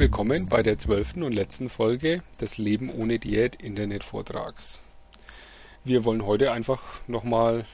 Willkommen 0.00 0.48
bei 0.48 0.62
der 0.62 0.78
zwölften 0.78 1.22
und 1.22 1.32
letzten 1.32 1.68
Folge 1.68 2.22
des 2.40 2.56
Leben 2.56 2.88
ohne 2.88 3.18
Diät 3.18 3.56
Internetvortrags. 3.56 4.82
Wir 5.84 6.06
wollen 6.06 6.24
heute 6.24 6.52
einfach 6.52 7.06
nochmal 7.06 7.66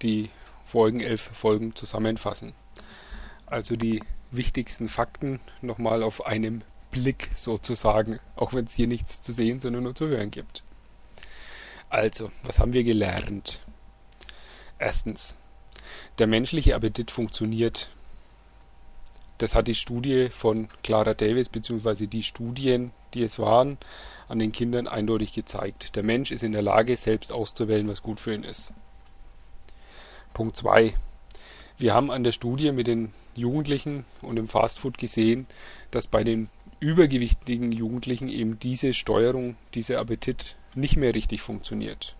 die 0.00 0.30
vorigen 0.64 1.00
elf 1.00 1.20
Folgen 1.20 1.74
zusammenfassen. 1.76 2.54
Also 3.44 3.76
die 3.76 4.02
wichtigsten 4.30 4.88
Fakten 4.88 5.40
nochmal 5.60 6.02
auf 6.02 6.24
einem 6.24 6.62
Blick 6.90 7.28
sozusagen, 7.34 8.18
auch 8.34 8.54
wenn 8.54 8.64
es 8.64 8.72
hier 8.72 8.86
nichts 8.86 9.20
zu 9.20 9.34
sehen, 9.34 9.58
sondern 9.60 9.82
nur 9.82 9.94
zu 9.94 10.08
hören 10.08 10.30
gibt. 10.30 10.62
Also, 11.90 12.30
was 12.44 12.60
haben 12.60 12.72
wir 12.72 12.84
gelernt? 12.84 13.60
Erstens, 14.78 15.36
der 16.18 16.28
menschliche 16.28 16.76
Appetit 16.76 17.10
funktioniert 17.10 17.90
das 19.38 19.54
hat 19.54 19.66
die 19.68 19.74
Studie 19.74 20.28
von 20.30 20.68
Clara 20.82 21.14
Davis, 21.14 21.48
beziehungsweise 21.48 22.06
die 22.06 22.22
Studien, 22.22 22.92
die 23.14 23.22
es 23.22 23.38
waren, 23.38 23.78
an 24.28 24.38
den 24.38 24.52
Kindern 24.52 24.86
eindeutig 24.86 25.32
gezeigt. 25.32 25.96
Der 25.96 26.02
Mensch 26.02 26.30
ist 26.30 26.42
in 26.42 26.52
der 26.52 26.62
Lage, 26.62 26.96
selbst 26.96 27.32
auszuwählen, 27.32 27.88
was 27.88 28.02
gut 28.02 28.20
für 28.20 28.34
ihn 28.34 28.44
ist. 28.44 28.72
Punkt 30.32 30.56
2. 30.56 30.94
Wir 31.78 31.94
haben 31.94 32.10
an 32.10 32.22
der 32.22 32.32
Studie 32.32 32.70
mit 32.70 32.86
den 32.86 33.12
Jugendlichen 33.34 34.04
und 34.22 34.36
dem 34.36 34.46
Fastfood 34.46 34.98
gesehen, 34.98 35.46
dass 35.90 36.06
bei 36.06 36.22
den 36.22 36.48
übergewichtigen 36.78 37.72
Jugendlichen 37.72 38.28
eben 38.28 38.58
diese 38.60 38.92
Steuerung, 38.92 39.56
dieser 39.74 39.98
Appetit 39.98 40.56
nicht 40.74 40.96
mehr 40.96 41.14
richtig 41.14 41.42
funktioniert. 41.42 42.14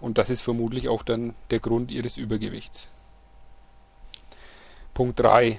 Und 0.00 0.18
das 0.18 0.30
ist 0.30 0.42
vermutlich 0.42 0.88
auch 0.88 1.02
dann 1.02 1.34
der 1.50 1.58
Grund 1.58 1.90
ihres 1.90 2.18
Übergewichts. 2.18 2.92
Punkt 4.94 5.18
3 5.18 5.58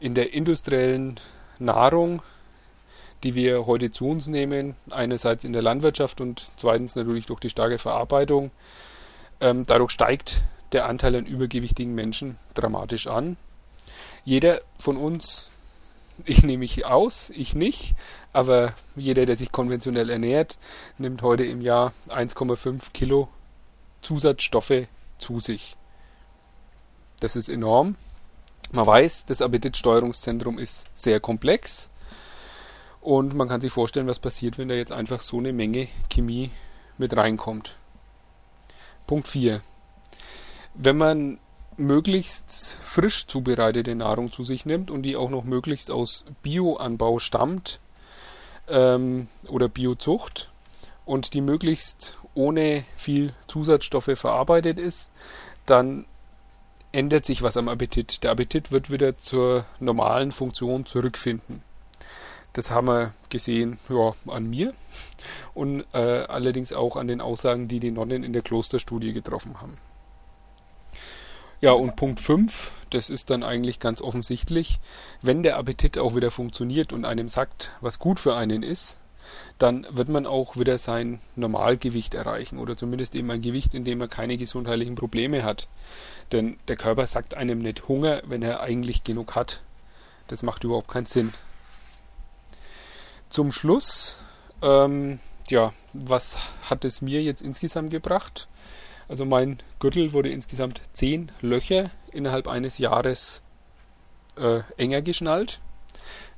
in 0.00 0.14
der 0.14 0.32
industriellen 0.32 1.20
Nahrung, 1.58 2.22
die 3.22 3.34
wir 3.34 3.66
heute 3.66 3.90
zu 3.90 4.08
uns 4.08 4.26
nehmen, 4.28 4.74
einerseits 4.88 5.44
in 5.44 5.52
der 5.52 5.62
Landwirtschaft 5.62 6.20
und 6.20 6.50
zweitens 6.56 6.96
natürlich 6.96 7.26
durch 7.26 7.40
die 7.40 7.50
starke 7.50 7.78
Verarbeitung. 7.78 8.50
Ähm, 9.40 9.66
dadurch 9.66 9.90
steigt 9.90 10.42
der 10.72 10.86
Anteil 10.86 11.16
an 11.16 11.26
übergewichtigen 11.26 11.94
Menschen 11.94 12.38
dramatisch 12.54 13.06
an. 13.06 13.36
Jeder 14.24 14.62
von 14.78 14.96
uns, 14.96 15.50
ich 16.24 16.42
nehme 16.42 16.60
mich 16.60 16.86
aus, 16.86 17.30
ich 17.30 17.54
nicht, 17.54 17.94
aber 18.32 18.72
jeder, 18.96 19.26
der 19.26 19.36
sich 19.36 19.52
konventionell 19.52 20.08
ernährt, 20.08 20.58
nimmt 20.96 21.20
heute 21.20 21.44
im 21.44 21.60
Jahr 21.60 21.92
1,5 22.08 22.92
Kilo 22.92 23.28
Zusatzstoffe 24.00 24.86
zu 25.18 25.40
sich. 25.40 25.76
Das 27.20 27.36
ist 27.36 27.50
enorm. 27.50 27.96
Man 28.72 28.86
weiß, 28.86 29.26
das 29.26 29.42
Appetitsteuerungszentrum 29.42 30.58
ist 30.58 30.86
sehr 30.94 31.18
komplex 31.18 31.90
und 33.00 33.34
man 33.34 33.48
kann 33.48 33.60
sich 33.60 33.72
vorstellen, 33.72 34.06
was 34.06 34.20
passiert, 34.20 34.58
wenn 34.58 34.68
da 34.68 34.74
jetzt 34.74 34.92
einfach 34.92 35.22
so 35.22 35.38
eine 35.38 35.52
Menge 35.52 35.88
Chemie 36.08 36.50
mit 36.96 37.16
reinkommt. 37.16 37.76
Punkt 39.08 39.26
4. 39.26 39.60
Wenn 40.74 40.96
man 40.96 41.38
möglichst 41.76 42.76
frisch 42.80 43.26
zubereitete 43.26 43.94
Nahrung 43.96 44.30
zu 44.30 44.44
sich 44.44 44.66
nimmt 44.66 44.90
und 44.90 45.02
die 45.02 45.16
auch 45.16 45.30
noch 45.30 45.44
möglichst 45.44 45.90
aus 45.90 46.24
Bioanbau 46.42 47.18
stammt 47.18 47.80
ähm, 48.68 49.28
oder 49.48 49.68
Biozucht 49.68 50.52
und 51.04 51.34
die 51.34 51.40
möglichst 51.40 52.16
ohne 52.34 52.84
viel 52.96 53.34
Zusatzstoffe 53.48 54.12
verarbeitet 54.14 54.78
ist, 54.78 55.10
dann 55.66 56.04
ändert 56.92 57.24
sich 57.24 57.42
was 57.42 57.56
am 57.56 57.68
Appetit. 57.68 58.22
Der 58.22 58.32
Appetit 58.32 58.72
wird 58.72 58.90
wieder 58.90 59.18
zur 59.18 59.64
normalen 59.78 60.32
Funktion 60.32 60.86
zurückfinden. 60.86 61.62
Das 62.52 62.70
haben 62.70 62.88
wir 62.88 63.14
gesehen 63.28 63.78
ja, 63.88 64.14
an 64.26 64.50
mir 64.50 64.74
und 65.54 65.84
äh, 65.92 66.24
allerdings 66.24 66.72
auch 66.72 66.96
an 66.96 67.06
den 67.06 67.20
Aussagen, 67.20 67.68
die 67.68 67.78
die 67.78 67.92
Nonnen 67.92 68.24
in 68.24 68.32
der 68.32 68.42
Klosterstudie 68.42 69.12
getroffen 69.12 69.60
haben. 69.60 69.78
Ja, 71.60 71.72
und 71.72 71.94
Punkt 71.94 72.20
5, 72.20 72.72
das 72.88 73.10
ist 73.10 73.28
dann 73.28 73.42
eigentlich 73.42 73.78
ganz 73.80 74.00
offensichtlich, 74.00 74.80
wenn 75.20 75.42
der 75.42 75.58
Appetit 75.58 75.98
auch 75.98 76.16
wieder 76.16 76.30
funktioniert 76.30 76.92
und 76.92 77.04
einem 77.04 77.28
sagt, 77.28 77.70
was 77.82 77.98
gut 77.98 78.18
für 78.18 78.34
einen 78.34 78.62
ist, 78.62 78.98
dann 79.58 79.86
wird 79.90 80.08
man 80.08 80.26
auch 80.26 80.56
wieder 80.56 80.78
sein 80.78 81.20
Normalgewicht 81.36 82.14
erreichen 82.14 82.58
oder 82.58 82.76
zumindest 82.76 83.14
eben 83.14 83.30
ein 83.30 83.42
Gewicht, 83.42 83.74
in 83.74 83.84
dem 83.84 83.98
man 83.98 84.10
keine 84.10 84.36
gesundheitlichen 84.36 84.94
Probleme 84.94 85.42
hat. 85.42 85.68
Denn 86.32 86.58
der 86.68 86.76
Körper 86.76 87.06
sagt 87.06 87.34
einem 87.34 87.58
nicht 87.58 87.88
Hunger, 87.88 88.22
wenn 88.26 88.42
er 88.42 88.60
eigentlich 88.60 89.04
genug 89.04 89.34
hat. 89.34 89.60
Das 90.28 90.42
macht 90.42 90.64
überhaupt 90.64 90.88
keinen 90.88 91.06
Sinn. 91.06 91.32
Zum 93.28 93.52
Schluss, 93.52 94.16
ähm, 94.62 95.20
ja, 95.48 95.72
was 95.92 96.36
hat 96.68 96.84
es 96.84 97.02
mir 97.02 97.22
jetzt 97.22 97.42
insgesamt 97.42 97.90
gebracht? 97.90 98.48
Also 99.08 99.24
mein 99.24 99.58
Gürtel 99.80 100.12
wurde 100.12 100.30
insgesamt 100.30 100.82
zehn 100.92 101.32
Löcher 101.40 101.90
innerhalb 102.12 102.46
eines 102.46 102.78
Jahres 102.78 103.42
äh, 104.38 104.60
enger 104.76 105.02
geschnallt. 105.02 105.60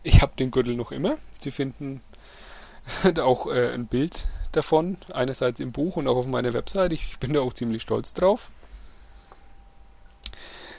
Ich 0.03 0.23
habe 0.23 0.35
den 0.37 0.51
Gürtel 0.51 0.75
noch 0.75 0.91
immer. 0.91 1.19
Sie 1.39 1.51
finden 1.51 2.01
auch 3.19 3.47
äh, 3.47 3.73
ein 3.73 3.87
Bild 3.87 4.27
davon, 4.53 4.99
einerseits 5.13 5.61
im 5.61 5.73
Buch 5.73 5.97
und 5.97 6.09
auch 6.09 6.17
auf 6.17 6.27
meiner 6.27 6.53
Website. 6.53 6.93
Ich 6.93 7.19
bin 7.19 7.33
da 7.33 7.41
auch 7.41 7.55
ziemlich 7.55 7.83
stolz 7.83 8.13
drauf. 8.15 8.51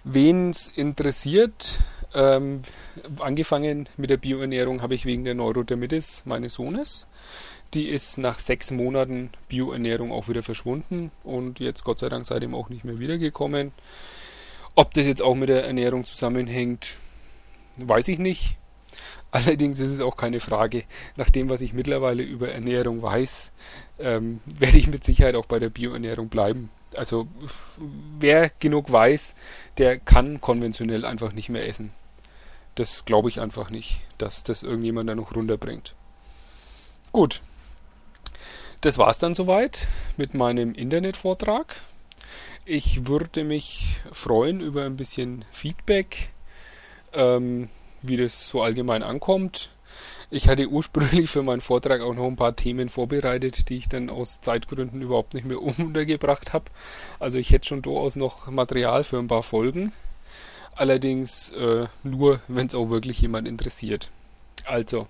Wen 0.03 0.49
es 0.49 0.67
interessiert, 0.67 1.79
ähm, 2.13 2.61
angefangen 3.19 3.89
mit 3.97 4.09
der 4.09 4.17
Bioernährung 4.17 4.81
habe 4.81 4.95
ich 4.95 5.05
wegen 5.05 5.23
der 5.23 5.33
Neurodermitis 5.33 6.23
meines 6.25 6.53
Sohnes. 6.53 7.07
Die 7.73 7.89
ist 7.89 8.19
nach 8.19 8.39
sechs 8.39 8.69
Monaten 8.69 9.31
Bioernährung 9.47 10.11
auch 10.11 10.27
wieder 10.27 10.43
verschwunden 10.43 11.11
und 11.23 11.59
jetzt 11.59 11.83
Gott 11.83 11.99
sei 11.99 12.09
Dank 12.09 12.25
seitdem 12.25 12.53
auch 12.53 12.69
nicht 12.69 12.83
mehr 12.83 12.99
wiedergekommen. 12.99 13.71
Ob 14.75 14.93
das 14.93 15.07
jetzt 15.07 15.21
auch 15.21 15.35
mit 15.35 15.49
der 15.49 15.65
Ernährung 15.65 16.05
zusammenhängt, 16.05 16.95
weiß 17.77 18.09
ich 18.09 18.19
nicht. 18.19 18.57
Allerdings 19.33 19.79
ist 19.79 19.89
es 19.89 19.99
auch 19.99 20.15
keine 20.15 20.39
Frage, 20.39 20.83
nach 21.15 21.31
dem, 21.31 21.49
was 21.49 21.61
ich 21.61 21.73
mittlerweile 21.73 22.21
über 22.21 22.51
Ernährung 22.51 23.01
weiß, 23.01 23.51
ähm, 23.97 24.41
werde 24.45 24.77
ich 24.77 24.87
mit 24.87 25.03
Sicherheit 25.03 25.33
auch 25.33 25.47
bei 25.47 25.57
der 25.57 25.69
Bioernährung 25.69 26.29
bleiben. 26.29 26.69
Also 26.95 27.27
wer 28.19 28.51
genug 28.59 28.91
weiß, 28.91 29.33
der 29.79 29.97
kann 29.97 30.39
konventionell 30.39 31.03
einfach 31.03 31.33
nicht 31.33 31.49
mehr 31.49 31.67
essen. 31.67 31.91
Das 32.75 33.05
glaube 33.05 33.29
ich 33.29 33.41
einfach 33.41 33.71
nicht, 33.71 34.01
dass 34.19 34.43
das 34.43 34.61
irgendjemand 34.61 35.09
da 35.09 35.15
noch 35.15 35.35
runterbringt. 35.35 35.95
Gut, 37.11 37.41
das 38.81 38.99
war 38.99 39.09
es 39.09 39.17
dann 39.17 39.33
soweit 39.33 39.87
mit 40.15 40.35
meinem 40.35 40.75
Internetvortrag. 40.75 41.75
Ich 42.65 43.07
würde 43.07 43.43
mich 43.43 43.99
freuen 44.11 44.61
über 44.61 44.85
ein 44.85 44.95
bisschen 44.95 45.43
Feedback. 45.51 46.29
Ähm, 47.13 47.69
wie 48.03 48.17
das 48.17 48.47
so 48.47 48.61
allgemein 48.61 49.01
ankommt. 49.01 49.71
Ich 50.29 50.47
hatte 50.47 50.67
ursprünglich 50.67 51.29
für 51.29 51.43
meinen 51.43 51.61
Vortrag 51.61 52.01
auch 52.01 52.13
noch 52.13 52.25
ein 52.25 52.35
paar 52.35 52.55
Themen 52.55 52.89
vorbereitet, 52.89 53.69
die 53.69 53.77
ich 53.77 53.89
dann 53.89 54.09
aus 54.09 54.41
Zeitgründen 54.41 55.01
überhaupt 55.01 55.33
nicht 55.33 55.45
mehr 55.45 55.61
untergebracht 55.79 56.53
habe. 56.53 56.65
Also 57.19 57.37
ich 57.37 57.51
hätte 57.51 57.67
schon 57.67 57.81
durchaus 57.81 58.15
noch 58.15 58.47
Material 58.47 59.03
für 59.03 59.19
ein 59.19 59.27
paar 59.27 59.43
Folgen. 59.43 59.93
Allerdings 60.75 61.51
äh, 61.51 61.85
nur, 62.03 62.41
wenn 62.47 62.67
es 62.67 62.75
auch 62.75 62.89
wirklich 62.89 63.21
jemand 63.21 63.47
interessiert. 63.47 64.09
Also, 64.65 65.07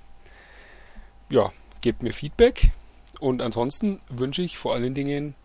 ja, 1.29 1.53
gebt 1.81 2.03
mir 2.03 2.11
Feedback. 2.11 2.71
Und 3.19 3.41
ansonsten 3.41 4.01
wünsche 4.09 4.41
ich 4.41 4.57
vor 4.57 4.73
allen 4.73 4.93
Dingen 4.93 5.35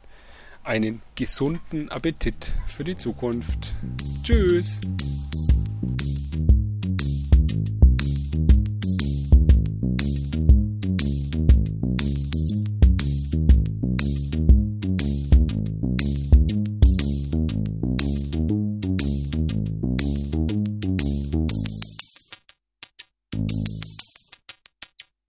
einen 0.64 1.02
gesunden 1.14 1.88
Appetit 1.90 2.52
für 2.66 2.82
die 2.82 2.96
Zukunft. 2.96 3.74
Tschüss! 4.24 4.80